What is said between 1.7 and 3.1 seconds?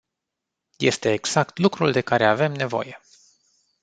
de care avem nevoie.